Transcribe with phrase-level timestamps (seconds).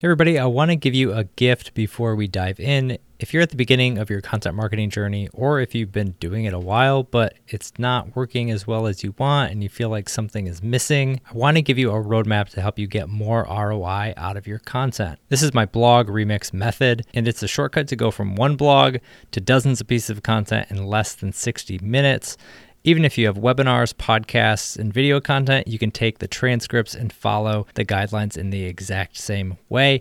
[0.00, 2.98] Hey everybody, I want to give you a gift before we dive in.
[3.18, 6.44] If you're at the beginning of your content marketing journey, or if you've been doing
[6.44, 9.88] it a while, but it's not working as well as you want and you feel
[9.88, 13.08] like something is missing, I want to give you a roadmap to help you get
[13.08, 15.18] more ROI out of your content.
[15.30, 18.98] This is my blog remix method, and it's a shortcut to go from one blog
[19.32, 22.36] to dozens of pieces of content in less than 60 minutes.
[22.88, 27.12] Even if you have webinars, podcasts, and video content, you can take the transcripts and
[27.12, 30.00] follow the guidelines in the exact same way.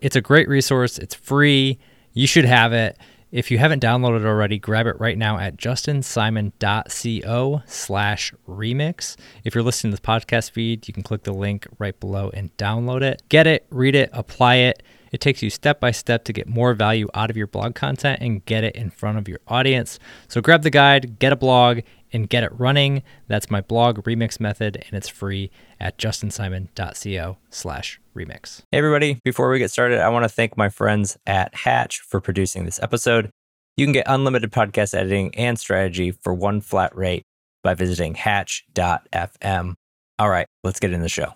[0.00, 1.78] It's a great resource, it's free.
[2.12, 2.98] You should have it.
[3.30, 9.16] If you haven't downloaded it already, grab it right now at justinsimon.co slash remix.
[9.44, 12.56] If you're listening to the podcast feed, you can click the link right below and
[12.56, 13.22] download it.
[13.28, 14.82] Get it, read it, apply it.
[15.12, 18.20] It takes you step by step to get more value out of your blog content
[18.20, 20.00] and get it in front of your audience.
[20.26, 21.82] So grab the guide, get a blog,
[22.14, 23.02] and get it running.
[23.28, 28.62] That's my blog remix method, and it's free at justinsimon.co slash remix.
[28.70, 32.20] Hey everybody, before we get started, I want to thank my friends at Hatch for
[32.20, 33.30] producing this episode.
[33.76, 37.24] You can get unlimited podcast editing and strategy for one flat rate
[37.64, 39.74] by visiting hatch.fm.
[40.18, 41.34] All right, let's get in the show.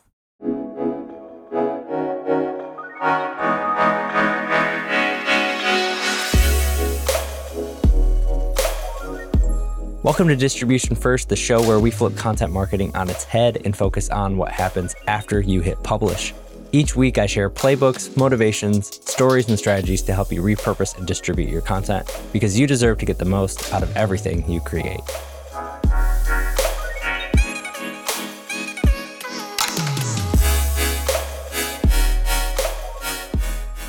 [10.09, 13.77] Welcome to Distribution First, the show where we flip content marketing on its head and
[13.77, 16.33] focus on what happens after you hit publish.
[16.73, 21.51] Each week, I share playbooks, motivations, stories, and strategies to help you repurpose and distribute
[21.51, 25.03] your content because you deserve to get the most out of everything you create.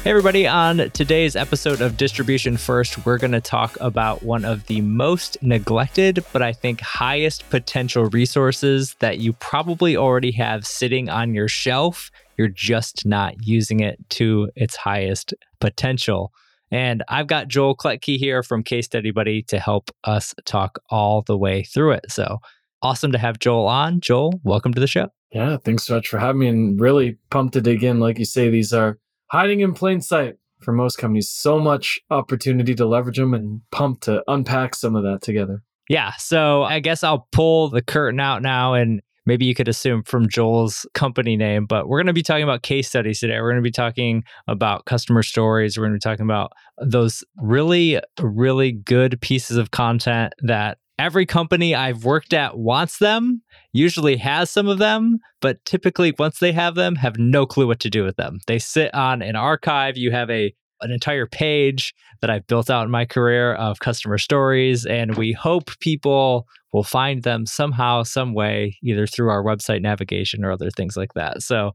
[0.10, 4.66] Hey, everybody, on today's episode of Distribution First, we're going to talk about one of
[4.66, 11.10] the most neglected, but I think highest potential resources that you probably already have sitting
[11.10, 12.10] on your shelf.
[12.40, 16.34] You're just not using it to its highest potential.
[16.72, 21.22] And I've got Joel Klettke here from Case Study Buddy to help us talk all
[21.22, 22.12] the way through it.
[22.12, 22.40] So
[22.82, 24.02] awesome to have Joel on.
[24.02, 25.10] Joel, welcome to the show.
[25.32, 28.00] Yeah, thanks so much for having me and really pumped to dig in.
[28.00, 28.98] Like you say, these are
[29.32, 31.30] hiding in plain sight for most companies.
[31.30, 35.64] So much opportunity to leverage them and pump to unpack some of that together.
[35.88, 36.14] Yeah.
[36.18, 40.28] So I guess I'll pull the curtain out now and maybe you could assume from
[40.28, 43.40] Joel's company name, but we're going to be talking about case studies today.
[43.40, 45.78] We're going to be talking about customer stories.
[45.78, 51.26] We're going to be talking about those really, really good pieces of content that every
[51.26, 53.42] company I've worked at wants them,
[53.74, 57.80] usually has some of them, but typically once they have them, have no clue what
[57.80, 58.40] to do with them.
[58.48, 59.98] They sit on an archive.
[59.98, 64.18] You have a an entire page that I've built out in my career of customer
[64.18, 69.82] stories, and we hope people will find them somehow, some way, either through our website
[69.82, 71.42] navigation or other things like that.
[71.42, 71.72] So,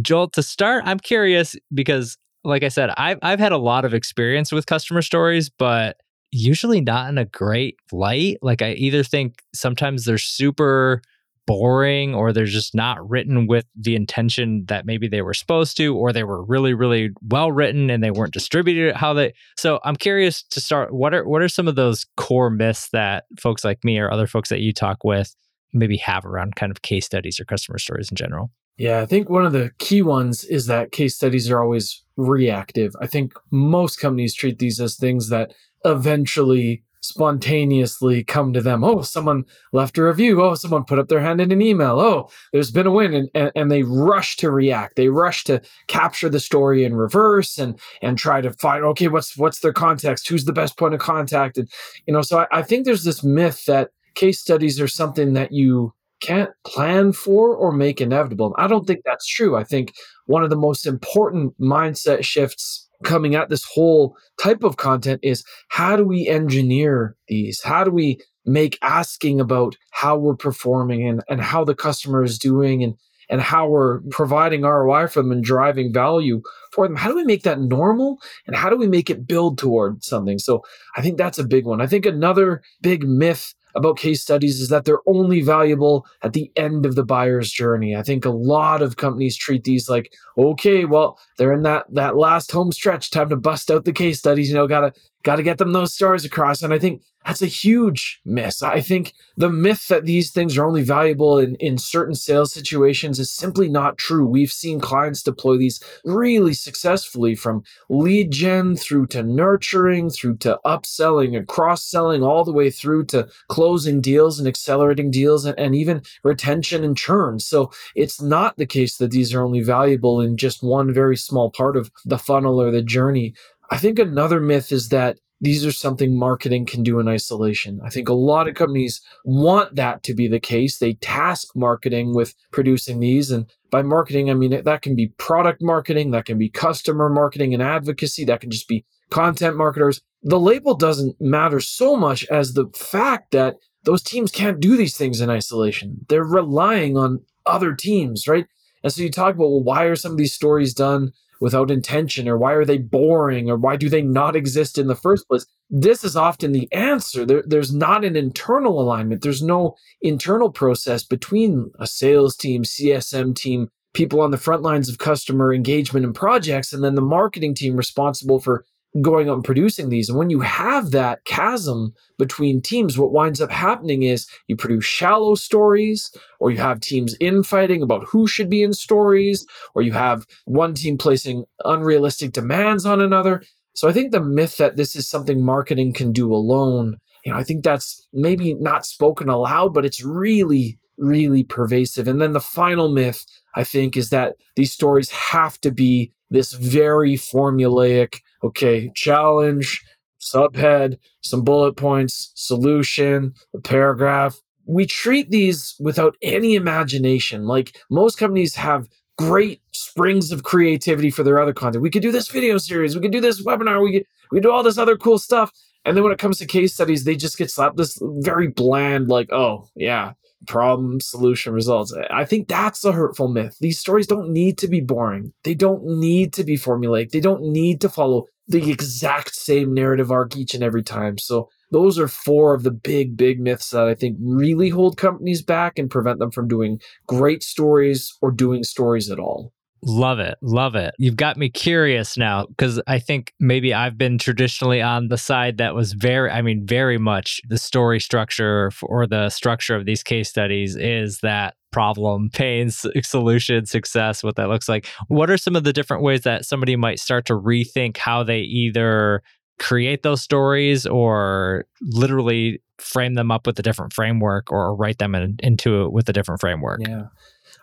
[0.00, 3.92] Joel, to start, I'm curious because, like I said, I've I've had a lot of
[3.92, 5.96] experience with customer stories, but
[6.36, 8.38] usually not in a great light.
[8.42, 11.02] Like I either think sometimes they're super
[11.46, 15.96] boring or they're just not written with the intention that maybe they were supposed to
[15.96, 19.94] or they were really really well written and they weren't distributed how they so i'm
[19.94, 23.84] curious to start what are what are some of those core myths that folks like
[23.84, 25.36] me or other folks that you talk with
[25.72, 29.30] maybe have around kind of case studies or customer stories in general yeah i think
[29.30, 34.00] one of the key ones is that case studies are always reactive i think most
[34.00, 35.52] companies treat these as things that
[35.86, 38.82] eventually spontaneously come to them.
[38.82, 40.42] Oh, someone left a review.
[40.42, 42.00] Oh, someone put up their hand in an email.
[42.00, 43.14] Oh, there's been a win.
[43.14, 44.96] And, and, and, they rush to react.
[44.96, 49.36] They rush to capture the story in reverse and and try to find, okay, what's
[49.36, 50.28] what's their context?
[50.28, 51.58] Who's the best point of contact?
[51.58, 51.68] And
[52.06, 55.52] you know, so I, I think there's this myth that case studies are something that
[55.52, 58.54] you can't plan for or make inevitable.
[58.58, 59.56] I don't think that's true.
[59.56, 59.92] I think
[60.26, 65.44] one of the most important mindset shifts coming at this whole type of content is
[65.68, 67.62] how do we engineer these?
[67.62, 72.38] How do we make asking about how we're performing and, and how the customer is
[72.38, 72.94] doing and
[73.28, 76.40] and how we're providing ROI for them and driving value
[76.72, 76.96] for them.
[76.96, 80.38] How do we make that normal and how do we make it build toward something?
[80.38, 80.62] So
[80.96, 81.80] I think that's a big one.
[81.80, 86.50] I think another big myth about case studies is that they're only valuable at the
[86.56, 87.94] end of the buyer's journey.
[87.94, 92.16] I think a lot of companies treat these like, okay, well, they're in that that
[92.16, 95.42] last home stretch, time to bust out the case studies, you know, gotta got to
[95.42, 96.62] get them those stars across.
[96.62, 98.62] And I think that's a huge miss.
[98.62, 103.18] I think the myth that these things are only valuable in, in certain sales situations
[103.18, 104.24] is simply not true.
[104.24, 110.60] We've seen clients deploy these really successfully from lead gen through to nurturing, through to
[110.64, 115.58] upselling and cross selling, all the way through to closing deals and accelerating deals and,
[115.58, 117.40] and even retention and churn.
[117.40, 121.50] So it's not the case that these are only valuable in just one very small
[121.50, 123.34] part of the funnel or the journey.
[123.70, 127.80] I think another myth is that these are something marketing can do in isolation.
[127.84, 130.78] I think a lot of companies want that to be the case.
[130.78, 133.30] They task marketing with producing these.
[133.30, 137.52] And by marketing, I mean that can be product marketing, that can be customer marketing
[137.52, 140.00] and advocacy, that can just be content marketers.
[140.22, 144.96] The label doesn't matter so much as the fact that those teams can't do these
[144.96, 146.06] things in isolation.
[146.08, 148.46] They're relying on other teams, right?
[148.82, 152.28] And so you talk about, well, why are some of these stories done without intention
[152.28, 155.46] or why are they boring or why do they not exist in the first place?
[155.68, 157.24] This is often the answer.
[157.24, 159.22] There, there's not an internal alignment.
[159.22, 164.88] There's no internal process between a sales team csm team people on the front lines
[164.88, 168.64] of customer engagement and projects and then the marketing team responsible for
[169.02, 170.08] going out and producing these.
[170.08, 174.84] And when you have that chasm between teams, what winds up happening is you produce
[174.84, 176.10] shallow stories,
[176.40, 180.74] or you have teams infighting about who should be in stories, or you have one
[180.74, 183.42] team placing unrealistic demands on another.
[183.74, 187.38] So I think the myth that this is something marketing can do alone, you know,
[187.38, 192.08] I think that's maybe not spoken aloud, but it's really, really pervasive.
[192.08, 196.52] And then the final myth, I think, is that these stories have to be this
[196.52, 199.82] very formulaic okay, challenge,
[200.20, 204.40] subhead, some bullet points, solution, a paragraph.
[204.66, 207.46] We treat these without any imagination.
[207.46, 208.88] Like most companies have
[209.18, 211.82] great springs of creativity for their other content.
[211.82, 214.50] We could do this video series, we could do this webinar, we could we do
[214.50, 215.52] all this other cool stuff.
[215.86, 219.08] And then when it comes to case studies, they just get slapped this very bland,
[219.08, 220.14] like, oh yeah,
[220.48, 221.94] problem, solution, results.
[222.10, 223.56] I think that's a hurtful myth.
[223.60, 225.32] These stories don't need to be boring.
[225.44, 227.10] They don't need to be formulaic.
[227.10, 231.18] They don't need to follow the exact same narrative arc each and every time.
[231.18, 235.42] So those are four of the big, big myths that I think really hold companies
[235.42, 239.52] back and prevent them from doing great stories or doing stories at all.
[239.86, 240.36] Love it.
[240.42, 240.94] Love it.
[240.98, 245.58] You've got me curious now because I think maybe I've been traditionally on the side
[245.58, 250.02] that was very, I mean, very much the story structure or the structure of these
[250.02, 254.86] case studies is that problem, pain, solution, success, what that looks like.
[255.06, 258.40] What are some of the different ways that somebody might start to rethink how they
[258.40, 259.22] either
[259.60, 265.14] create those stories or literally frame them up with a different framework or write them
[265.14, 266.80] in, into it with a different framework?
[266.84, 267.04] Yeah.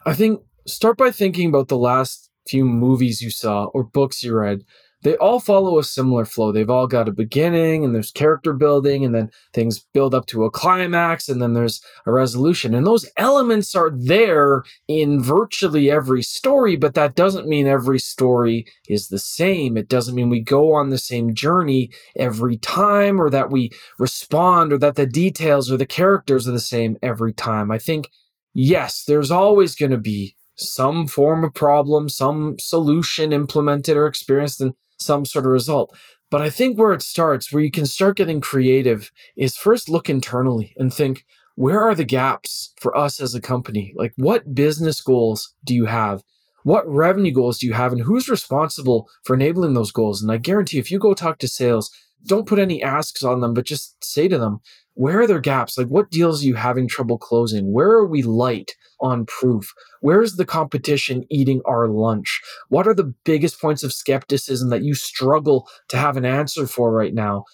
[0.05, 4.35] I think start by thinking about the last few movies you saw or books you
[4.35, 4.63] read
[5.03, 6.51] they all follow a similar flow.
[6.51, 10.45] They've all got a beginning and there's character building and then things build up to
[10.45, 12.73] a climax and then there's a resolution.
[12.73, 18.65] And those elements are there in virtually every story, but that doesn't mean every story
[18.87, 19.77] is the same.
[19.77, 24.71] It doesn't mean we go on the same journey every time or that we respond
[24.71, 27.71] or that the details or the characters are the same every time.
[27.71, 28.09] I think,
[28.53, 34.61] yes, there's always going to be some form of problem, some solution implemented or experienced,
[34.61, 35.95] and some sort of result.
[36.29, 40.09] But I think where it starts, where you can start getting creative, is first look
[40.09, 43.93] internally and think, where are the gaps for us as a company?
[43.95, 46.23] Like, what business goals do you have?
[46.63, 47.91] What revenue goals do you have?
[47.91, 50.21] And who's responsible for enabling those goals?
[50.23, 51.91] And I guarantee if you go talk to sales,
[52.25, 54.61] don't put any asks on them, but just say to them,
[54.95, 55.77] where are their gaps?
[55.77, 57.73] Like, what deals are you having trouble closing?
[57.73, 59.73] Where are we light on proof?
[60.01, 62.41] Where's the competition eating our lunch?
[62.69, 66.91] What are the biggest points of skepticism that you struggle to have an answer for
[66.91, 67.45] right now?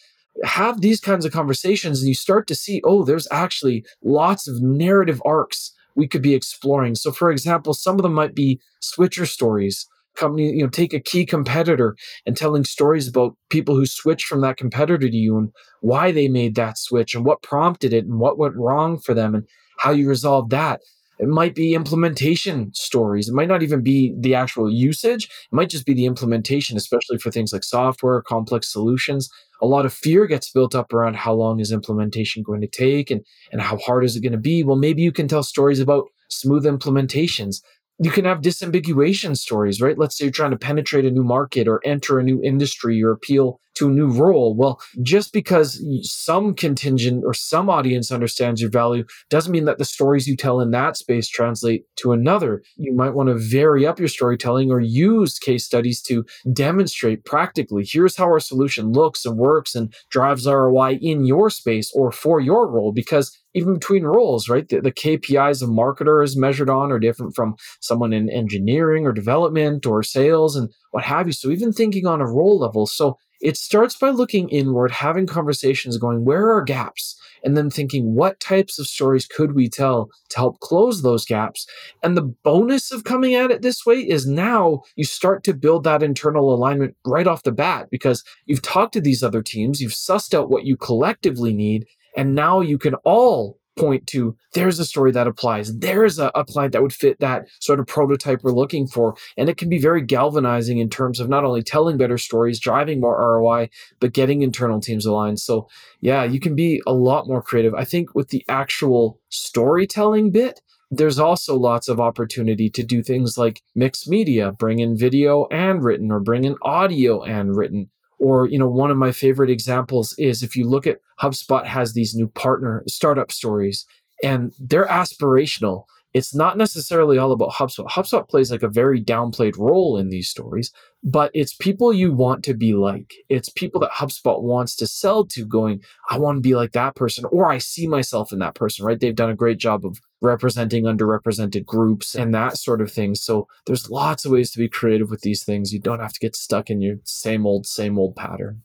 [0.44, 4.62] Have these kinds of conversations, and you start to see, oh, there's actually lots of
[4.62, 6.96] narrative arcs we could be exploring.
[6.96, 9.88] So, for example, some of them might be switcher stories
[10.20, 11.96] company, you know, take a key competitor
[12.26, 16.28] and telling stories about people who switched from that competitor to you and why they
[16.28, 19.46] made that switch and what prompted it and what went wrong for them and
[19.80, 20.82] how you resolved that.
[21.20, 23.28] It might be implementation stories.
[23.28, 25.26] It might not even be the actual usage.
[25.26, 29.30] It might just be the implementation, especially for things like software, complex solutions.
[29.62, 33.12] A lot of fear gets built up around how long is implementation going to take
[33.12, 33.22] and,
[33.52, 34.64] and how hard is it going to be.
[34.64, 37.58] Well, maybe you can tell stories about smooth implementations
[38.02, 39.98] you can have disambiguation stories, right?
[39.98, 43.12] Let's say you're trying to penetrate a new market or enter a new industry or
[43.12, 44.56] appeal to a new role.
[44.56, 49.86] Well, just because some contingent or some audience understands your value doesn't mean that the
[49.86, 52.62] stories you tell in that space translate to another.
[52.76, 57.86] You might want to vary up your storytelling or use case studies to demonstrate practically
[57.90, 62.40] here's how our solution looks and works and drives ROI in your space or for
[62.40, 64.68] your role because even between roles, right?
[64.68, 69.12] The, the KPIs a marketer is measured on are different from someone in engineering or
[69.12, 71.34] development or sales and what have you.
[71.34, 72.86] So even thinking on a role level.
[72.86, 77.20] So it starts by looking inward, having conversations going, where are gaps?
[77.44, 81.66] And then thinking, what types of stories could we tell to help close those gaps?
[82.04, 85.86] And the bonus of coming at it this way is now you start to build
[85.86, 89.94] that internal alignment right off the bat because you've talked to these other teams, you've
[89.94, 91.86] sussed out what you collectively need,
[92.18, 95.78] and now you can all point to there's a story that applies.
[95.78, 99.16] There's a, a, client that would fit that sort of prototype we're looking for.
[99.38, 103.00] And it can be very galvanizing in terms of not only telling better stories, driving
[103.00, 103.70] more ROI,
[104.00, 105.40] but getting internal teams aligned.
[105.40, 105.70] So,
[106.02, 107.74] yeah, you can be a lot more creative.
[107.74, 113.38] I think with the actual storytelling bit, there's also lots of opportunity to do things
[113.38, 117.90] like mixed media, bring in video and written, or bring in audio and written.
[118.20, 121.94] Or, you know, one of my favorite examples is if you look at HubSpot has
[121.94, 123.86] these new partner startup stories
[124.24, 125.86] and they're aspirational.
[126.14, 127.88] It's not necessarily all about HubSpot.
[127.88, 130.72] HubSpot plays like a very downplayed role in these stories,
[131.04, 133.14] but it's people you want to be like.
[133.30, 136.96] It's people that HubSpot wants to sell to, going, I want to be like that
[136.96, 139.00] person, or I see myself in that person, right?
[139.00, 143.14] They've done a great job of representing underrepresented groups and that sort of thing.
[143.16, 145.72] So there's lots of ways to be creative with these things.
[145.72, 148.64] You don't have to get stuck in your same old, same old pattern.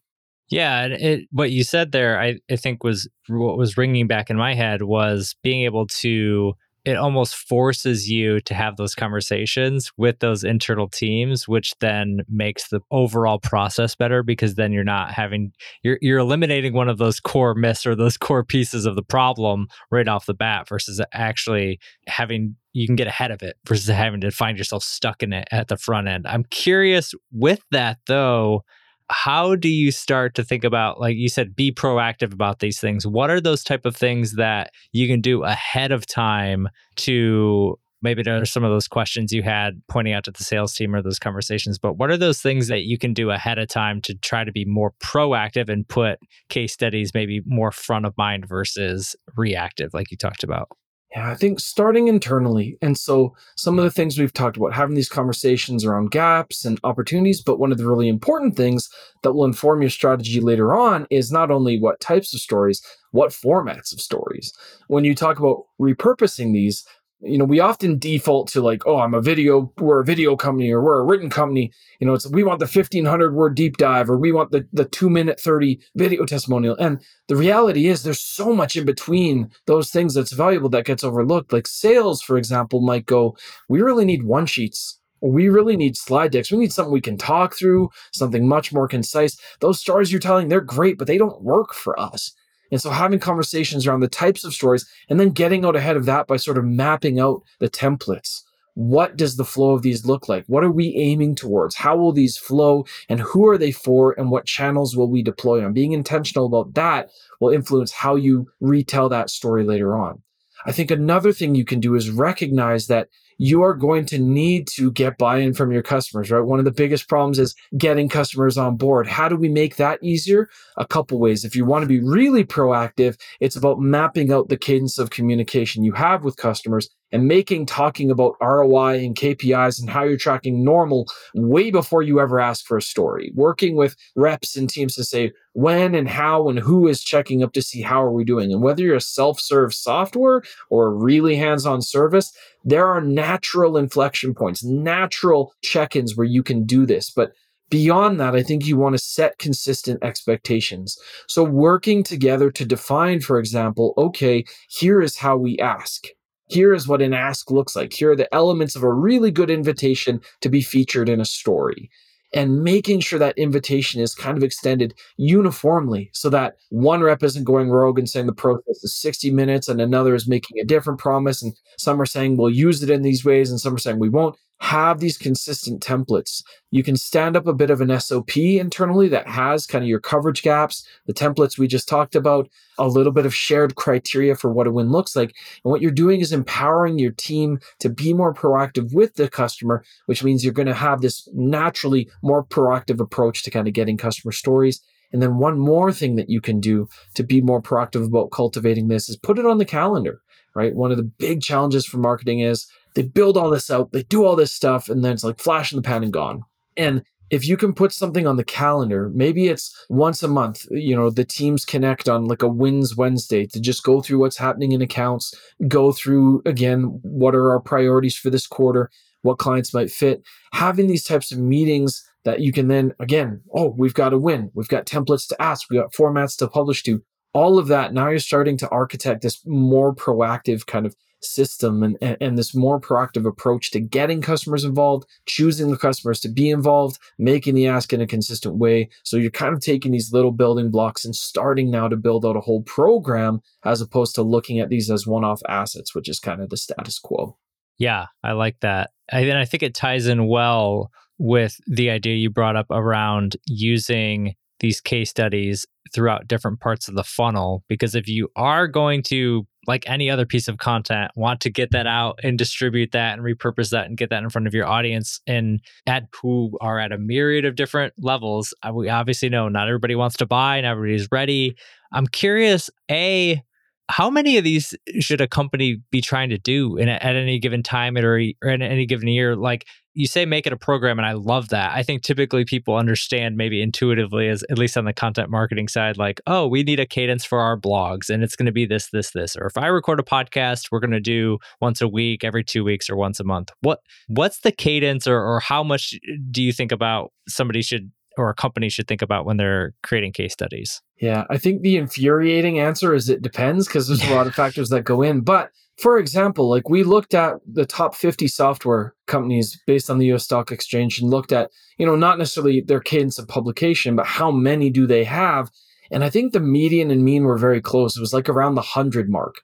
[0.48, 4.36] Yeah, it, what you said there, I, I think was what was ringing back in
[4.36, 6.54] my head was being able to
[6.84, 12.68] it almost forces you to have those conversations with those internal teams which then makes
[12.68, 17.20] the overall process better because then you're not having you're you're eliminating one of those
[17.20, 21.78] core myths or those core pieces of the problem right off the bat versus actually
[22.06, 25.46] having you can get ahead of it versus having to find yourself stuck in it
[25.52, 26.26] at the front end.
[26.26, 28.64] I'm curious with that though
[29.10, 33.06] how do you start to think about like you said be proactive about these things?
[33.06, 38.22] What are those type of things that you can do ahead of time to maybe
[38.22, 41.02] there are some of those questions you had pointing out to the sales team or
[41.02, 44.14] those conversations but what are those things that you can do ahead of time to
[44.16, 46.18] try to be more proactive and put
[46.50, 50.68] case studies maybe more front of mind versus reactive like you talked about
[51.14, 52.76] yeah, I think starting internally.
[52.82, 56.80] And so some of the things we've talked about, having these conversations around gaps and
[56.82, 58.88] opportunities, but one of the really important things
[59.22, 63.30] that will inform your strategy later on is not only what types of stories, what
[63.30, 64.52] formats of stories.
[64.88, 66.84] When you talk about repurposing these,
[67.24, 70.70] you know, we often default to like, oh, I'm a video, we're a video company
[70.70, 71.72] or we're a written company.
[71.98, 74.84] You know, it's we want the 1500 word deep dive or we want the, the
[74.84, 76.76] two minute 30 video testimonial.
[76.76, 81.04] And the reality is there's so much in between those things that's valuable that gets
[81.04, 81.52] overlooked.
[81.52, 83.36] Like sales, for example, might go,
[83.68, 85.00] we really need one sheets.
[85.20, 86.52] We really need slide decks.
[86.52, 89.38] We need something we can talk through, something much more concise.
[89.60, 92.32] Those stories you're telling, they're great, but they don't work for us.
[92.74, 96.06] And so having conversations around the types of stories and then getting out ahead of
[96.06, 98.42] that by sort of mapping out the templates.
[98.74, 100.44] What does the flow of these look like?
[100.48, 101.76] What are we aiming towards?
[101.76, 105.64] How will these flow and who are they for and what channels will we deploy
[105.64, 105.72] on?
[105.72, 110.20] Being intentional about that will influence how you retell that story later on.
[110.66, 113.06] I think another thing you can do is recognize that
[113.38, 116.40] you are going to need to get buy in from your customers, right?
[116.40, 119.06] One of the biggest problems is getting customers on board.
[119.06, 120.48] How do we make that easier?
[120.76, 121.44] A couple ways.
[121.44, 125.84] If you want to be really proactive, it's about mapping out the cadence of communication
[125.84, 130.64] you have with customers and making talking about ROI and KPIs and how you're tracking
[130.64, 133.30] normal way before you ever ask for a story.
[133.36, 137.52] Working with reps and teams to say when and how and who is checking up
[137.52, 138.52] to see how are we doing.
[138.52, 144.34] And whether you're a self-serve software or a really hands-on service, there are natural inflection
[144.34, 147.10] points, natural check-ins where you can do this.
[147.10, 147.32] But
[147.70, 150.98] Beyond that, I think you want to set consistent expectations.
[151.26, 156.04] So, working together to define, for example, okay, here is how we ask.
[156.46, 157.92] Here is what an ask looks like.
[157.92, 161.90] Here are the elements of a really good invitation to be featured in a story.
[162.34, 167.44] And making sure that invitation is kind of extended uniformly so that one rep isn't
[167.44, 170.98] going rogue and saying the process is 60 minutes and another is making a different
[170.98, 171.42] promise.
[171.42, 174.08] And some are saying we'll use it in these ways and some are saying we
[174.08, 176.42] won't have these consistent templates.
[176.70, 180.00] You can stand up a bit of an SOP internally that has kind of your
[180.00, 184.50] coverage gaps, the templates we just talked about, a little bit of shared criteria for
[184.50, 185.34] what a win looks like.
[185.64, 189.84] And what you're doing is empowering your team to be more proactive with the customer,
[190.06, 193.98] which means you're going to have this naturally more proactive approach to kind of getting
[193.98, 194.80] customer stories
[195.14, 198.88] And then one more thing that you can do to be more proactive about cultivating
[198.88, 200.20] this is put it on the calendar,
[200.56, 200.74] right?
[200.74, 204.24] One of the big challenges for marketing is they build all this out, they do
[204.24, 206.42] all this stuff, and then it's like flash in the pan and gone.
[206.76, 210.94] And if you can put something on the calendar, maybe it's once a month, you
[210.94, 214.72] know, the teams connect on like a wins Wednesday to just go through what's happening
[214.72, 215.34] in accounts,
[215.66, 218.90] go through again, what are our priorities for this quarter,
[219.22, 220.22] what clients might fit.
[220.52, 224.50] Having these types of meetings that you can then, again, oh, we've got to win.
[224.54, 225.68] We've got templates to ask.
[225.70, 227.02] We've got formats to publish to.
[227.32, 227.92] All of that.
[227.92, 230.94] Now you're starting to architect this more proactive kind of
[231.24, 236.28] system and, and, this more proactive approach to getting customers involved, choosing the customers to
[236.28, 238.88] be involved, making the ask in a consistent way.
[239.02, 242.36] So you're kind of taking these little building blocks and starting now to build out
[242.36, 246.18] a whole program as opposed to looking at these as one off assets, which is
[246.20, 247.36] kind of the status quo.
[247.78, 248.90] Yeah, I like that.
[249.10, 254.34] And I think it ties in well with the idea you brought up around using
[254.64, 259.46] these case studies throughout different parts of the funnel because if you are going to
[259.66, 263.22] like any other piece of content want to get that out and distribute that and
[263.22, 266.92] repurpose that and get that in front of your audience and at who are at
[266.92, 270.64] a myriad of different levels uh, we obviously know not everybody wants to buy and
[270.64, 271.54] everybody's ready.
[271.92, 273.42] I'm curious a
[273.88, 277.62] how many of these should a company be trying to do in, at any given
[277.62, 279.36] time or, or in any given year?
[279.36, 281.72] Like you say make it a program and i love that.
[281.72, 285.96] I think typically people understand maybe intuitively as at least on the content marketing side
[285.96, 288.90] like oh we need a cadence for our blogs and it's going to be this
[288.90, 289.36] this this.
[289.36, 292.64] Or if i record a podcast we're going to do once a week every two
[292.64, 293.50] weeks or once a month.
[293.60, 295.94] What what's the cadence or, or how much
[296.30, 300.12] do you think about somebody should or a company should think about when they're creating
[300.12, 304.26] case studies yeah i think the infuriating answer is it depends because there's a lot
[304.26, 308.28] of factors that go in but for example, like we looked at the top 50
[308.28, 312.60] software companies based on the US stock exchange and looked at, you know, not necessarily
[312.60, 315.50] their cadence of publication, but how many do they have?
[315.90, 317.96] And I think the median and mean were very close.
[317.96, 319.36] It was like around the 100 mark.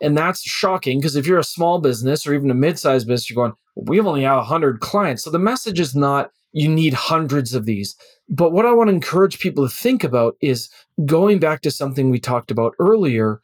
[0.00, 3.46] And that's shocking because if you're a small business or even a mid-sized business, you're
[3.46, 5.22] going, we only have 100 clients.
[5.22, 7.96] So the message is not you need hundreds of these.
[8.28, 10.70] But what I want to encourage people to think about is
[11.04, 13.40] going back to something we talked about earlier,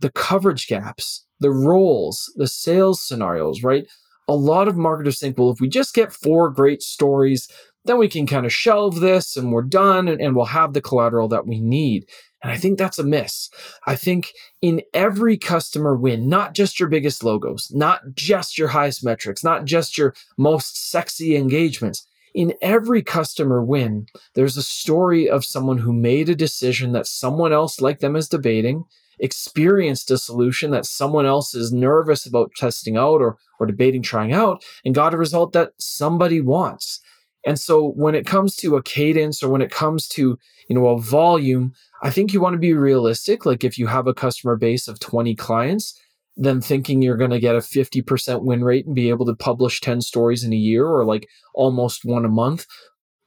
[0.00, 3.86] the coverage gaps the roles, the sales scenarios, right?
[4.28, 7.48] A lot of marketers think, well, if we just get four great stories,
[7.84, 10.80] then we can kind of shelve this and we're done and, and we'll have the
[10.80, 12.06] collateral that we need.
[12.42, 13.50] And I think that's a miss.
[13.86, 19.04] I think in every customer win, not just your biggest logos, not just your highest
[19.04, 25.44] metrics, not just your most sexy engagements, in every customer win, there's a story of
[25.44, 28.84] someone who made a decision that someone else like them is debating
[29.18, 34.32] experienced a solution that someone else is nervous about testing out or, or debating trying
[34.32, 37.00] out and got a result that somebody wants.
[37.46, 40.88] And so when it comes to a cadence or when it comes to, you know,
[40.88, 43.44] a volume, I think you want to be realistic.
[43.44, 45.98] Like if you have a customer base of 20 clients,
[46.36, 49.80] then thinking you're going to get a 50% win rate and be able to publish
[49.80, 52.66] 10 stories in a year or like almost one a month,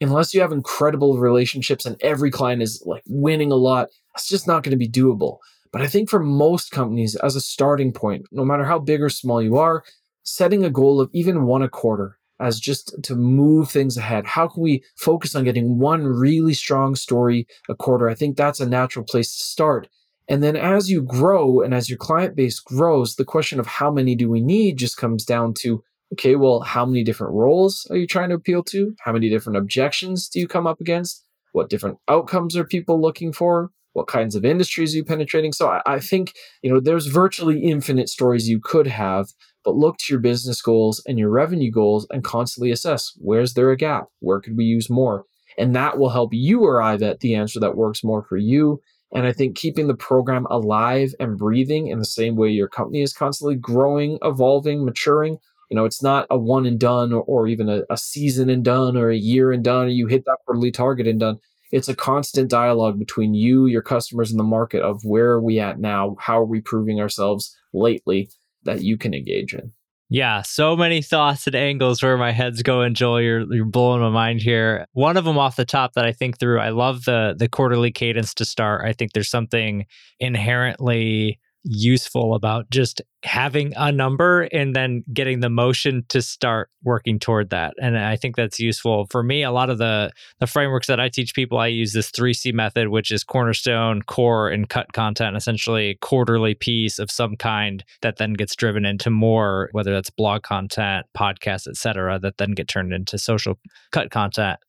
[0.02, 4.48] unless you have incredible relationships and every client is like winning a lot, it's just
[4.48, 5.38] not going to be doable.
[5.72, 9.10] But I think for most companies, as a starting point, no matter how big or
[9.10, 9.84] small you are,
[10.24, 14.26] setting a goal of even one a quarter as just to move things ahead.
[14.26, 18.10] How can we focus on getting one really strong story a quarter?
[18.10, 19.88] I think that's a natural place to start.
[20.30, 23.90] And then as you grow and as your client base grows, the question of how
[23.92, 27.98] many do we need just comes down to okay, well, how many different roles are
[27.98, 28.96] you trying to appeal to?
[29.02, 31.26] How many different objections do you come up against?
[31.52, 33.72] What different outcomes are people looking for?
[33.98, 37.63] what kinds of industries are you penetrating so I, I, think you know there's virtually
[37.63, 39.30] infinite stories you could have
[39.66, 43.72] but look to your business goals and your revenue goals and constantly assess where's there
[43.72, 45.26] a gap where could we use more
[45.58, 48.80] and that will help you arrive at the answer that works more for you
[49.13, 53.02] and i think keeping the program alive and breathing in the same way your company
[53.02, 55.38] is constantly growing evolving maturing
[55.70, 58.63] you know it's not a one and done or, or even a, a season and
[58.63, 61.39] done or a year and done or you hit that quarterly target and done
[61.72, 65.60] it's a constant dialogue between you, your customers, and the market of where are we
[65.60, 66.15] at now?
[66.20, 68.30] How are we proving ourselves lately
[68.63, 69.74] that you can engage in?
[70.10, 73.22] Yeah, so many thoughts and angles where my head's going, Joel.
[73.22, 74.88] You're you're blowing my mind here.
[74.93, 76.60] One of them off the top that I think through.
[76.60, 78.86] I love the the quarterly cadence to start.
[78.86, 79.86] I think there's something
[80.20, 87.19] inherently useful about just having a number and then getting the motion to start working
[87.19, 89.08] toward that and i think that's useful.
[89.10, 92.12] For me a lot of the the frameworks that i teach people i use this
[92.12, 97.84] 3c method which is cornerstone core and cut content essentially quarterly piece of some kind
[98.01, 102.67] that then gets driven into more whether that's blog content podcasts etc that then get
[102.67, 103.58] turned into social
[103.91, 104.60] cut content.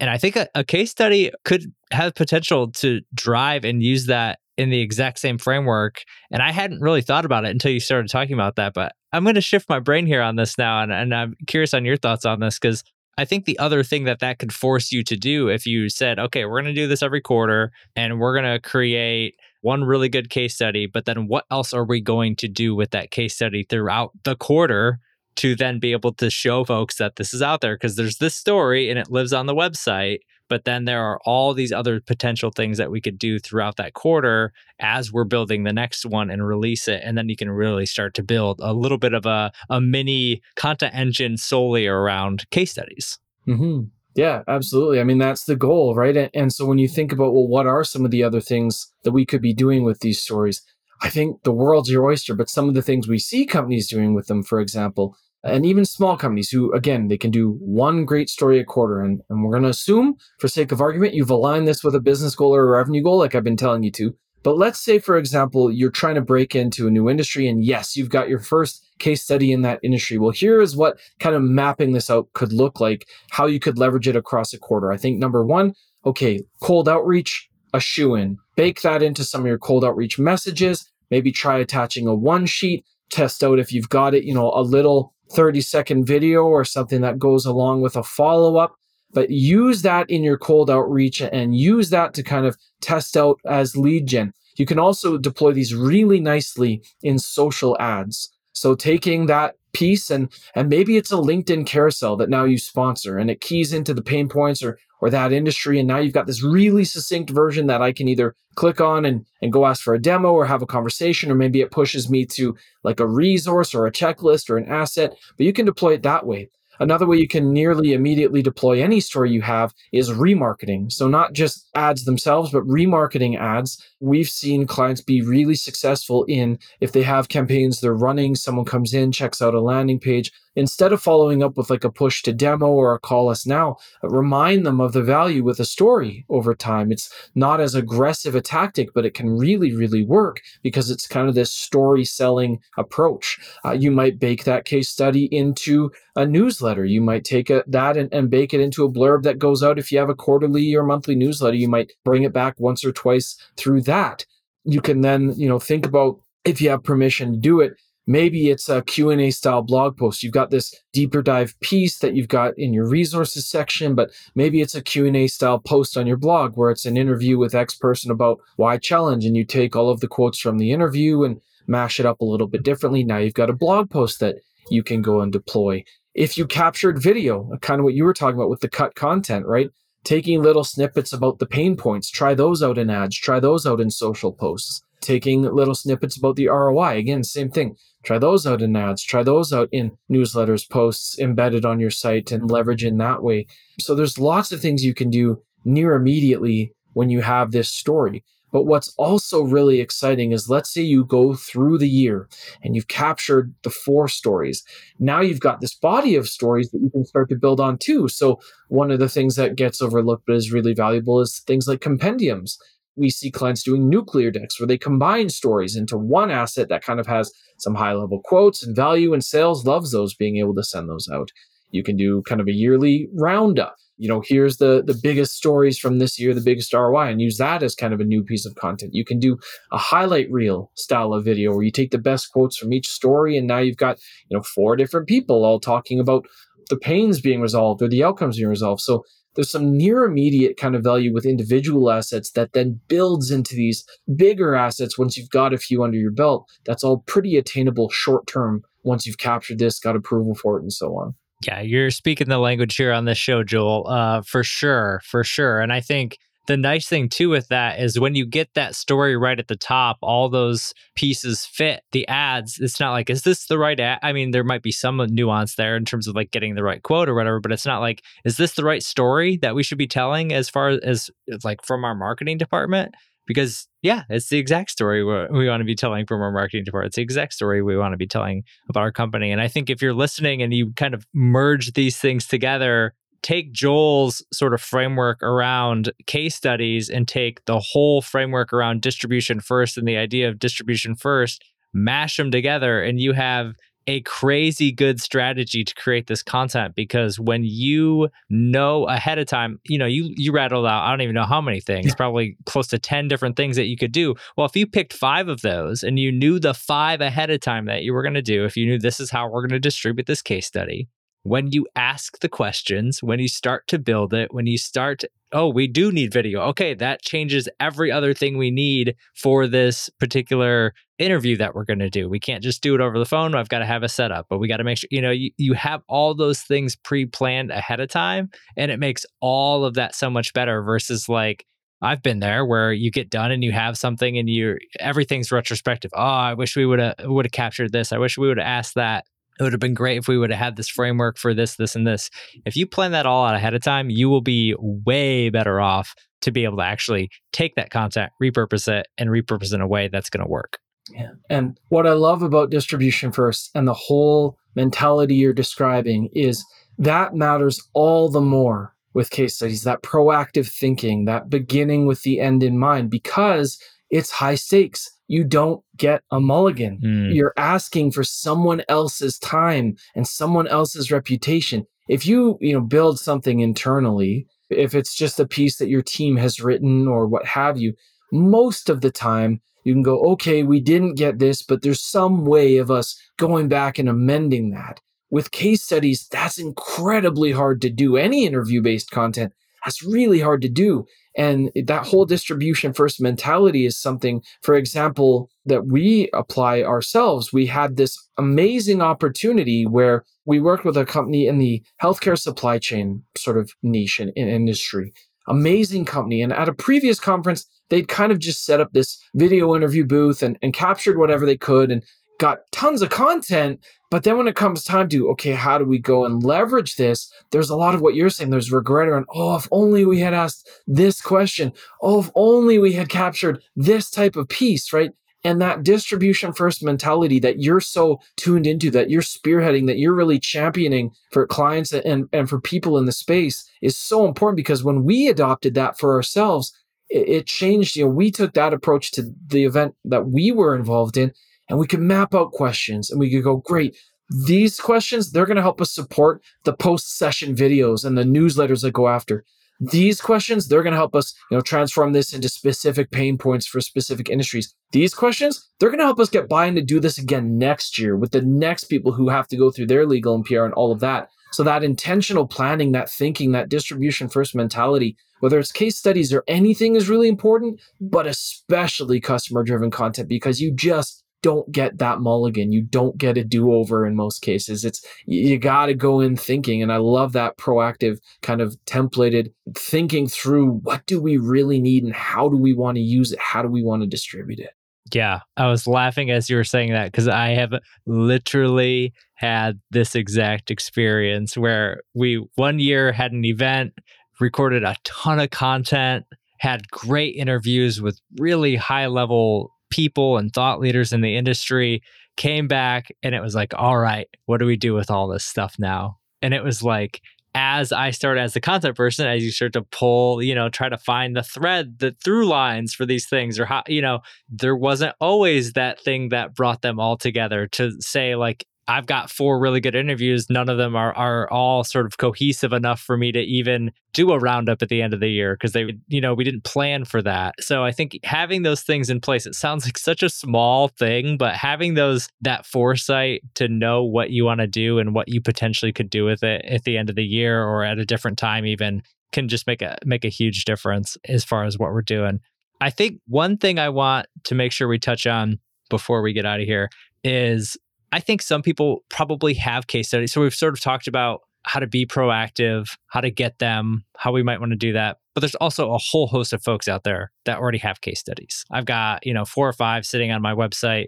[0.00, 4.38] And I think a, a case study could have potential to drive and use that
[4.58, 6.02] in the exact same framework.
[6.30, 8.74] And I hadn't really thought about it until you started talking about that.
[8.74, 10.82] But I'm going to shift my brain here on this now.
[10.82, 12.82] And, and I'm curious on your thoughts on this because
[13.16, 16.18] I think the other thing that that could force you to do if you said,
[16.18, 20.08] okay, we're going to do this every quarter and we're going to create one really
[20.08, 23.34] good case study, but then what else are we going to do with that case
[23.34, 24.98] study throughout the quarter
[25.36, 27.74] to then be able to show folks that this is out there?
[27.74, 30.18] Because there's this story and it lives on the website,
[30.48, 33.94] but then there are all these other potential things that we could do throughout that
[33.94, 37.02] quarter as we're building the next one and release it.
[37.04, 40.42] And then you can really start to build a little bit of a, a mini
[40.56, 43.18] content engine solely around case studies.
[43.46, 43.88] Mm-hmm.
[44.14, 45.00] Yeah, absolutely.
[45.00, 46.16] I mean, that's the goal, right?
[46.16, 48.92] And, and so when you think about, well, what are some of the other things
[49.04, 50.62] that we could be doing with these stories?
[51.00, 54.14] I think the world's your oyster, but some of the things we see companies doing
[54.14, 58.28] with them, for example, and even small companies who, again, they can do one great
[58.28, 59.00] story a quarter.
[59.00, 62.00] And, and we're going to assume, for sake of argument, you've aligned this with a
[62.00, 64.14] business goal or a revenue goal, like I've been telling you to.
[64.42, 67.96] But let's say, for example, you're trying to break into a new industry, and yes,
[67.96, 70.16] you've got your first case study in that industry.
[70.16, 73.78] Well, here is what kind of mapping this out could look like, how you could
[73.78, 74.92] leverage it across a quarter.
[74.92, 75.74] I think number one,
[76.06, 78.38] okay, cold outreach, a shoe in.
[78.56, 80.88] Bake that into some of your cold outreach messages.
[81.10, 84.62] Maybe try attaching a one sheet, test out if you've got it, you know, a
[84.62, 88.74] little 30 second video or something that goes along with a follow up.
[89.12, 93.40] But use that in your cold outreach and use that to kind of test out
[93.46, 94.32] as lead gen.
[94.56, 98.30] You can also deploy these really nicely in social ads.
[98.60, 103.18] So taking that piece and and maybe it's a LinkedIn carousel that now you sponsor
[103.18, 105.78] and it keys into the pain points or or that industry.
[105.78, 109.24] And now you've got this really succinct version that I can either click on and
[109.40, 112.26] and go ask for a demo or have a conversation or maybe it pushes me
[112.26, 116.02] to like a resource or a checklist or an asset but you can deploy it
[116.02, 120.90] that way Another way you can nearly immediately deploy any story you have is remarketing.
[120.92, 123.82] So, not just ads themselves, but remarketing ads.
[124.00, 128.94] We've seen clients be really successful in if they have campaigns they're running, someone comes
[128.94, 132.32] in, checks out a landing page, instead of following up with like a push to
[132.32, 136.54] demo or a call us now, remind them of the value with a story over
[136.54, 136.90] time.
[136.92, 141.28] It's not as aggressive a tactic, but it can really, really work because it's kind
[141.28, 143.38] of this story selling approach.
[143.64, 146.84] Uh, you might bake that case study into a newsletter.
[146.84, 149.78] You might take a, that and, and bake it into a blurb that goes out.
[149.78, 152.92] If you have a quarterly or monthly newsletter, you might bring it back once or
[152.92, 154.26] twice through that.
[154.64, 157.74] You can then, you know, think about if you have permission to do it
[158.08, 162.26] maybe it's a q&a style blog post you've got this deeper dive piece that you've
[162.26, 166.56] got in your resources section but maybe it's a q&a style post on your blog
[166.56, 170.00] where it's an interview with x person about why challenge and you take all of
[170.00, 173.34] the quotes from the interview and mash it up a little bit differently now you've
[173.34, 174.36] got a blog post that
[174.70, 178.36] you can go and deploy if you captured video kind of what you were talking
[178.36, 179.68] about with the cut content right
[180.04, 183.80] taking little snippets about the pain points try those out in ads try those out
[183.80, 186.96] in social posts taking little snippets about the ROI.
[186.96, 187.76] Again, same thing.
[188.04, 192.30] Try those out in ads, try those out in newsletters, posts embedded on your site
[192.32, 193.46] and leverage in that way.
[193.80, 198.24] So there's lots of things you can do near immediately when you have this story.
[198.50, 202.28] But what's also really exciting is let's say you go through the year
[202.62, 204.64] and you've captured the four stories.
[204.98, 208.08] Now you've got this body of stories that you can start to build on too.
[208.08, 211.80] So, one of the things that gets overlooked but is really valuable is things like
[211.80, 212.58] compendiums
[212.98, 217.00] we see clients doing nuclear decks where they combine stories into one asset that kind
[217.00, 220.62] of has some high level quotes and value and sales loves those being able to
[220.62, 221.30] send those out.
[221.70, 223.76] You can do kind of a yearly roundup.
[223.96, 227.36] You know here's the the biggest stories from this year the biggest roi and use
[227.38, 228.94] that as kind of a new piece of content.
[228.94, 229.38] You can do
[229.72, 233.36] a highlight reel style of video where you take the best quotes from each story
[233.36, 236.26] and now you've got you know four different people all talking about
[236.68, 238.82] the pains being resolved or the outcomes being resolved.
[238.82, 243.54] So there's some near immediate kind of value with individual assets that then builds into
[243.54, 243.84] these
[244.16, 246.48] bigger assets once you've got a few under your belt.
[246.64, 250.72] That's all pretty attainable short term once you've captured this, got approval for it, and
[250.72, 251.14] so on.
[251.46, 255.60] Yeah, you're speaking the language here on this show, Joel, uh, for sure, for sure.
[255.60, 259.16] And I think the nice thing too with that is when you get that story
[259.16, 262.58] right at the top, all those pieces fit the ads.
[262.58, 263.98] It's not like, is this the right ad?
[264.02, 266.82] I mean, there might be some nuance there in terms of like getting the right
[266.82, 269.78] quote or whatever, but it's not like, is this the right story that we should
[269.78, 271.10] be telling as far as
[271.44, 272.94] like from our marketing department?
[273.26, 276.88] Because yeah, it's the exact story we want to be telling from our marketing department.
[276.88, 279.30] It's the exact story we want to be telling about our company.
[279.32, 283.52] And I think if you're listening and you kind of merge these things together, take
[283.52, 289.76] Joel's sort of framework around case studies and take the whole framework around distribution first
[289.76, 293.54] and the idea of distribution first, mash them together, and you have
[293.88, 299.58] a crazy good strategy to create this content because when you know ahead of time,
[299.64, 302.66] you know, you you rattled out I don't even know how many things, probably close
[302.68, 304.14] to 10 different things that you could do.
[304.36, 307.64] Well, if you picked 5 of those and you knew the 5 ahead of time
[307.64, 309.58] that you were going to do, if you knew this is how we're going to
[309.58, 310.86] distribute this case study,
[311.22, 315.02] when you ask the questions, when you start to build it, when you start,
[315.32, 316.40] oh, we do need video.
[316.42, 321.78] Okay, that changes every other thing we need for this particular interview that we're going
[321.80, 322.08] to do.
[322.08, 323.34] We can't just do it over the phone.
[323.34, 325.30] I've got to have a setup, but we got to make sure, you know, you,
[325.36, 328.30] you have all those things pre planned ahead of time.
[328.56, 331.44] And it makes all of that so much better versus like,
[331.80, 335.92] I've been there where you get done and you have something and you everything's retrospective.
[335.94, 337.92] Oh, I wish we would have would have captured this.
[337.92, 339.04] I wish we would have asked that
[339.38, 341.76] it would have been great if we would have had this framework for this, this,
[341.76, 342.10] and this.
[342.44, 345.94] If you plan that all out ahead of time, you will be way better off
[346.22, 349.68] to be able to actually take that content, repurpose it, and repurpose it in a
[349.68, 350.58] way that's going to work.
[350.90, 351.10] Yeah.
[351.28, 356.44] And what I love about distribution first and the whole mentality you're describing is
[356.78, 362.20] that matters all the more with case studies, that proactive thinking, that beginning with the
[362.20, 366.78] end in mind, because it's high stakes you don't get a mulligan.
[366.84, 367.14] Mm.
[367.14, 371.66] You're asking for someone else's time and someone else's reputation.
[371.88, 376.16] If you, you know, build something internally, if it's just a piece that your team
[376.18, 377.72] has written or what have you,
[378.12, 382.24] most of the time you can go, okay, we didn't get this, but there's some
[382.24, 384.80] way of us going back and amending that.
[385.10, 387.96] With case studies, that's incredibly hard to do.
[387.96, 389.32] Any interview based content,
[389.64, 390.86] that's really hard to do.
[391.18, 397.32] And that whole distribution first mentality is something, for example, that we apply ourselves.
[397.32, 402.58] We had this amazing opportunity where we worked with a company in the healthcare supply
[402.58, 404.92] chain sort of niche and in industry.
[405.26, 406.22] Amazing company.
[406.22, 410.22] And at a previous conference, they'd kind of just set up this video interview booth
[410.22, 411.82] and, and captured whatever they could and
[412.18, 413.64] got tons of content.
[413.90, 417.10] But then when it comes time to, okay, how do we go and leverage this?
[417.30, 418.30] There's a lot of what you're saying.
[418.30, 421.52] There's regret around, oh, if only we had asked this question.
[421.80, 424.90] Oh, if only we had captured this type of piece, right?
[425.24, 429.94] And that distribution first mentality that you're so tuned into, that you're spearheading, that you're
[429.94, 434.62] really championing for clients and, and for people in the space is so important because
[434.62, 436.52] when we adopted that for ourselves,
[436.88, 437.74] it, it changed.
[437.74, 441.12] You know, we took that approach to the event that we were involved in
[441.48, 443.76] and we could map out questions and we could go, great,
[444.10, 448.62] these questions, they're going to help us support the post session videos and the newsletters
[448.62, 449.24] that go after.
[449.60, 453.46] These questions, they're going to help us, you know, transform this into specific pain points
[453.46, 454.54] for specific industries.
[454.70, 457.96] These questions, they're going to help us get buy-in to do this again next year
[457.96, 460.70] with the next people who have to go through their legal and PR and all
[460.70, 461.08] of that.
[461.32, 466.22] So that intentional planning, that thinking, that distribution first mentality, whether it's case studies or
[466.28, 472.00] anything is really important, but especially customer driven content because you just don't get that
[472.00, 472.52] mulligan.
[472.52, 474.64] You don't get a do over in most cases.
[474.64, 479.32] It's you got to go in thinking, and I love that proactive kind of templated
[479.54, 483.18] thinking through what do we really need and how do we want to use it?
[483.18, 484.50] How do we want to distribute it?
[484.94, 487.52] Yeah, I was laughing as you were saying that because I have
[487.86, 493.74] literally had this exact experience where we one year had an event,
[494.20, 496.06] recorded a ton of content,
[496.38, 501.82] had great interviews with really high level people and thought leaders in the industry
[502.16, 505.24] came back and it was like, all right, what do we do with all this
[505.24, 505.98] stuff now?
[506.20, 507.00] And it was like,
[507.34, 510.68] as I started as the content person, as you start to pull, you know, try
[510.68, 514.56] to find the thread, the through lines for these things, or how, you know, there
[514.56, 519.40] wasn't always that thing that brought them all together to say, like, I've got four
[519.40, 520.28] really good interviews.
[520.28, 524.12] None of them are are all sort of cohesive enough for me to even do
[524.12, 526.84] a roundup at the end of the year because they, you know, we didn't plan
[526.84, 527.34] for that.
[527.40, 531.16] So I think having those things in place, it sounds like such a small thing,
[531.16, 535.22] but having those that foresight to know what you want to do and what you
[535.22, 538.18] potentially could do with it at the end of the year or at a different
[538.18, 541.80] time even can just make a make a huge difference as far as what we're
[541.80, 542.20] doing.
[542.60, 545.38] I think one thing I want to make sure we touch on
[545.70, 546.68] before we get out of here
[547.04, 547.56] is
[547.92, 550.12] I think some people probably have case studies.
[550.12, 554.12] So we've sort of talked about how to be proactive, how to get them, how
[554.12, 554.98] we might want to do that.
[555.14, 558.44] But there's also a whole host of folks out there that already have case studies.
[558.50, 560.86] I've got, you know, four or five sitting on my website.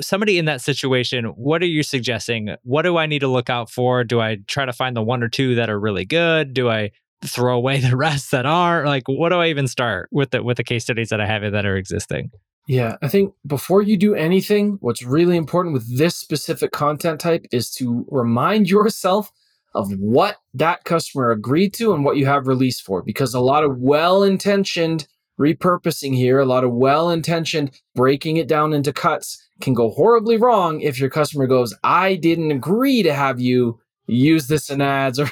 [0.00, 2.54] Somebody in that situation, what are you suggesting?
[2.62, 4.04] What do I need to look out for?
[4.04, 6.54] Do I try to find the one or two that are really good?
[6.54, 6.90] Do I
[7.24, 8.86] throw away the rest that aren't?
[8.86, 11.50] Like, what do I even start with the with the case studies that I have
[11.50, 12.30] that are existing?
[12.66, 17.46] Yeah, I think before you do anything, what's really important with this specific content type
[17.52, 19.30] is to remind yourself
[19.74, 23.02] of what that customer agreed to and what you have released for.
[23.02, 25.06] Because a lot of well intentioned
[25.38, 30.36] repurposing here, a lot of well intentioned breaking it down into cuts can go horribly
[30.36, 35.18] wrong if your customer goes, I didn't agree to have you use this in ads
[35.20, 35.26] or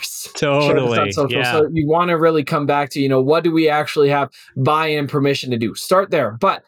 [1.15, 1.37] totally.
[1.39, 1.53] Yeah.
[1.53, 4.31] So you want to really come back to, you know, what do we actually have
[4.57, 5.75] buy in permission to do?
[5.75, 6.33] Start there.
[6.41, 6.65] But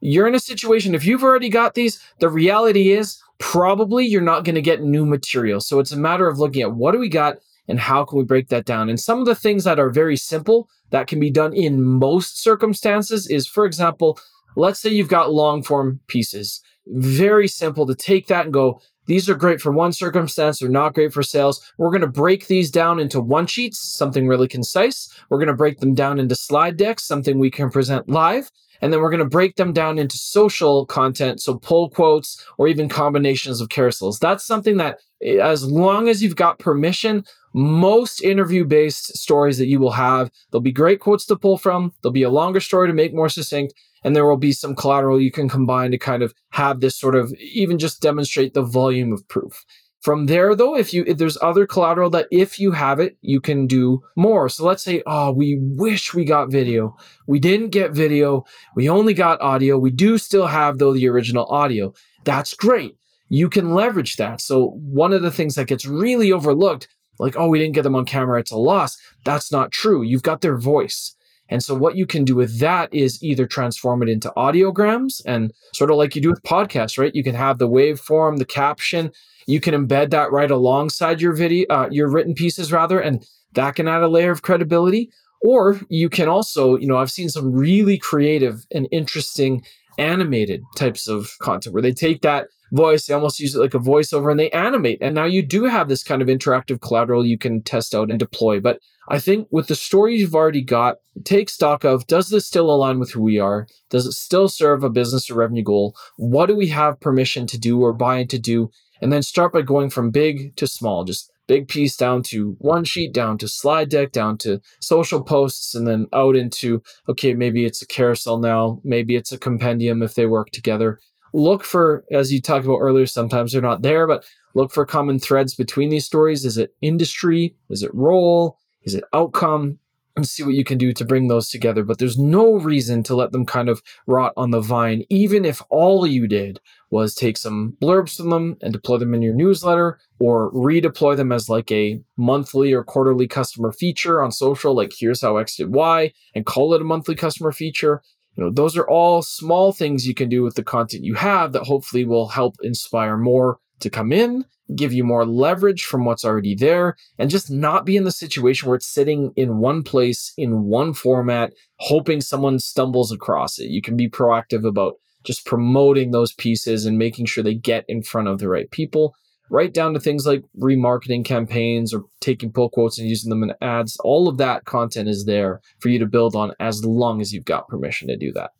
[0.00, 4.44] you're in a situation, if you've already got these, the reality is probably you're not
[4.44, 5.60] going to get new material.
[5.60, 8.24] So it's a matter of looking at what do we got and how can we
[8.24, 8.88] break that down?
[8.88, 12.40] And some of the things that are very simple that can be done in most
[12.40, 14.18] circumstances is, for example,
[14.56, 16.62] let's say you've got long form pieces.
[16.86, 20.94] Very simple to take that and go, these are great for one circumstance, they're not
[20.94, 21.60] great for sales.
[21.78, 25.08] We're going to break these down into one sheets, something really concise.
[25.28, 28.50] We're going to break them down into slide decks, something we can present live.
[28.80, 32.68] And then we're going to break them down into social content, so pull quotes or
[32.68, 34.18] even combinations of carousels.
[34.18, 39.66] That's something that, eh, as long as you've got permission, most interview based stories that
[39.66, 42.88] you will have, there'll be great quotes to pull from, there'll be a longer story
[42.88, 46.22] to make more succinct, and there will be some collateral you can combine to kind
[46.22, 49.64] of have this sort of even just demonstrate the volume of proof.
[50.00, 53.40] From there, though, if you if there's other collateral that if you have it, you
[53.40, 54.48] can do more.
[54.48, 56.96] So let's say, oh, we wish we got video.
[57.26, 58.44] We didn't get video.
[58.76, 59.76] We only got audio.
[59.76, 61.94] We do still have though the original audio.
[62.24, 62.96] That's great.
[63.28, 64.40] You can leverage that.
[64.40, 67.96] So one of the things that gets really overlooked, like, oh, we didn't get them
[67.96, 68.96] on camera, it's a loss.
[69.24, 70.02] That's not true.
[70.02, 71.16] You've got their voice.
[71.48, 75.52] And so what you can do with that is either transform it into audiograms and
[75.72, 77.14] sort of like you do with podcasts, right?
[77.14, 79.12] You can have the waveform, the caption,
[79.48, 83.74] you can embed that right alongside your video, uh, your written pieces rather, and that
[83.76, 85.10] can add a layer of credibility.
[85.40, 89.64] Or you can also, you know, I've seen some really creative and interesting
[89.96, 93.78] animated types of content where they take that voice, they almost use it like a
[93.78, 94.98] voiceover and they animate.
[95.00, 98.18] And now you do have this kind of interactive collateral you can test out and
[98.18, 98.60] deploy.
[98.60, 102.70] But I think with the stories you've already got, take stock of does this still
[102.70, 103.66] align with who we are?
[103.88, 105.96] Does it still serve a business or revenue goal?
[106.18, 108.70] What do we have permission to do or buy in to do?
[109.00, 112.84] And then start by going from big to small, just big piece down to one
[112.84, 117.64] sheet, down to slide deck, down to social posts, and then out into, okay, maybe
[117.64, 121.00] it's a carousel now, maybe it's a compendium if they work together.
[121.32, 125.18] Look for, as you talked about earlier, sometimes they're not there, but look for common
[125.18, 126.44] threads between these stories.
[126.44, 127.54] Is it industry?
[127.70, 128.58] Is it role?
[128.82, 129.78] Is it outcome?
[130.18, 131.84] And see what you can do to bring those together.
[131.84, 135.62] But there's no reason to let them kind of rot on the vine, even if
[135.70, 139.98] all you did was take some blurbs from them and deploy them in your newsletter
[140.18, 145.22] or redeploy them as like a monthly or quarterly customer feature on social, like here's
[145.22, 148.02] how X did Y, and call it a monthly customer feature.
[148.36, 151.52] You know, those are all small things you can do with the content you have
[151.52, 156.24] that hopefully will help inspire more to come in give you more leverage from what's
[156.24, 160.32] already there, and just not be in the situation where it's sitting in one place
[160.36, 163.70] in one format, hoping someone stumbles across it.
[163.70, 168.02] You can be proactive about just promoting those pieces and making sure they get in
[168.02, 169.14] front of the right people,
[169.50, 173.54] right down to things like remarketing campaigns or taking pull quotes and using them in
[173.60, 173.96] ads.
[174.00, 177.44] All of that content is there for you to build on as long as you've
[177.44, 178.50] got permission to do that.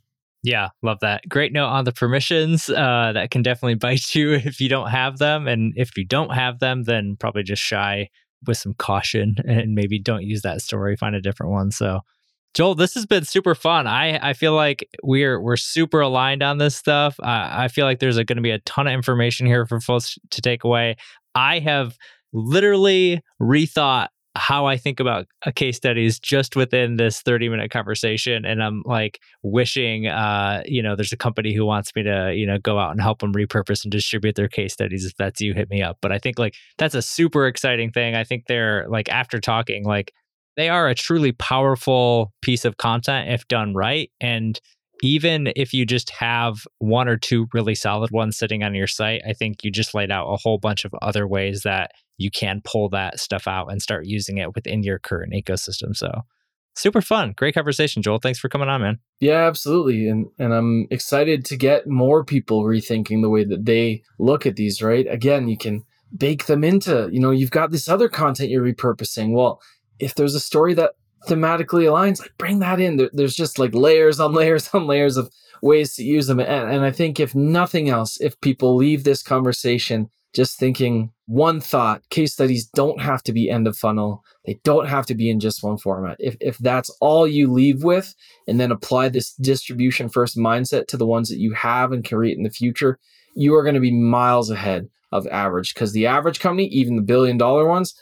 [0.43, 1.29] Yeah, love that.
[1.29, 2.69] Great note on the permissions.
[2.69, 5.49] Uh, that can definitely bite you if you don't have them.
[5.49, 8.09] And if you don't have them, then probably just shy
[8.47, 11.71] with some caution and maybe don't use that story, find a different one.
[11.71, 12.01] So,
[12.55, 13.87] Joel, this has been super fun.
[13.87, 17.17] I, I feel like we're we're super aligned on this stuff.
[17.23, 20.19] I, I feel like there's going to be a ton of information here for folks
[20.31, 20.97] to take away.
[21.35, 21.97] I have
[22.33, 28.45] literally rethought how I think about a case studies just within this 30 minute conversation.
[28.45, 32.47] And I'm like wishing, uh, you know, there's a company who wants me to, you
[32.47, 35.05] know, go out and help them repurpose and distribute their case studies.
[35.05, 35.99] If that's you, hit me up.
[36.01, 38.15] But I think like that's a super exciting thing.
[38.15, 40.13] I think they're like, after talking, like
[40.57, 44.11] they are a truly powerful piece of content if done right.
[44.21, 44.61] And
[45.03, 49.23] even if you just have one or two really solid ones sitting on your site,
[49.29, 52.61] I think you just laid out a whole bunch of other ways that you can
[52.65, 55.97] pull that stuff out and start using it within your current ecosystem.
[55.97, 56.11] So
[56.77, 57.33] super fun.
[57.37, 58.19] Great conversation, Joel.
[58.19, 58.99] Thanks for coming on, man.
[59.21, 60.09] Yeah, absolutely.
[60.09, 64.57] And and I'm excited to get more people rethinking the way that they look at
[64.57, 65.07] these, right?
[65.09, 65.85] Again, you can
[66.17, 69.33] bake them into, you know, you've got this other content you're repurposing.
[69.33, 69.61] Well,
[69.99, 70.93] if there's a story that
[71.27, 72.97] thematically aligns, like bring that in.
[72.97, 75.31] There, there's just like layers on layers on layers of
[75.63, 76.41] ways to use them.
[76.41, 81.61] And, and I think if nothing else, if people leave this conversation just thinking one
[81.61, 84.25] thought, case studies don't have to be end of funnel.
[84.47, 86.17] They don't have to be in just one format.
[86.19, 88.15] If, if that's all you leave with,
[88.47, 92.39] and then apply this distribution first mindset to the ones that you have and create
[92.39, 92.99] in the future,
[93.35, 97.03] you are going to be miles ahead of average because the average company, even the
[97.03, 97.95] billion dollar ones,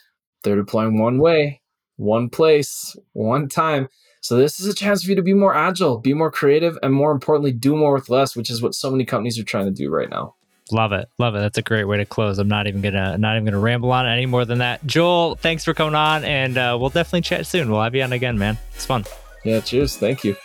[0.43, 1.61] they're deploying one way,
[1.97, 3.89] one place, one time.
[4.21, 6.93] So this is a chance for you to be more agile, be more creative, and
[6.93, 9.71] more importantly, do more with less, which is what so many companies are trying to
[9.71, 10.35] do right now.
[10.71, 11.09] Love it.
[11.17, 11.39] Love it.
[11.39, 12.39] That's a great way to close.
[12.39, 14.85] I'm not even gonna not even gonna ramble on any more than that.
[14.85, 17.71] Joel, thanks for coming on and uh, we'll definitely chat soon.
[17.71, 18.57] We'll have you on again, man.
[18.75, 19.05] It's fun.
[19.43, 19.95] Yeah, cheers.
[19.97, 20.35] Thank you.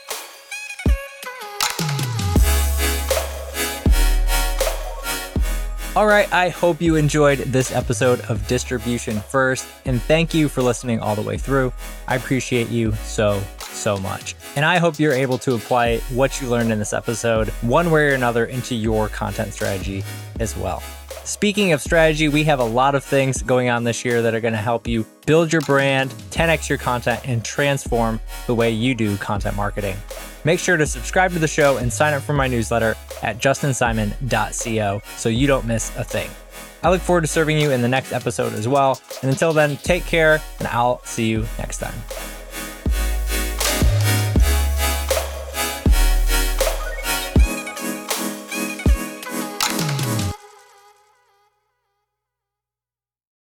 [5.94, 10.62] All right, I hope you enjoyed this episode of Distribution First, and thank you for
[10.62, 11.70] listening all the way through.
[12.09, 13.42] I appreciate you so,
[13.83, 14.37] so much.
[14.55, 18.11] And I hope you're able to apply what you learned in this episode, one way
[18.11, 20.05] or another, into your content strategy
[20.39, 20.83] as well.
[21.24, 24.41] Speaking of strategy, we have a lot of things going on this year that are
[24.41, 28.95] going to help you build your brand, 10x your content, and transform the way you
[28.95, 29.97] do content marketing.
[30.45, 35.03] Make sure to subscribe to the show and sign up for my newsletter at justinsimon.co
[35.16, 36.28] so you don't miss a thing.
[36.83, 39.01] I look forward to serving you in the next episode as well.
[39.22, 41.95] And until then, take care, and I'll see you next time.